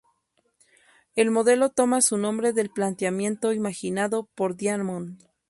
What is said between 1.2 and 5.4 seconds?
modelo toma su nombre del planteamiento imaginado por Diamond.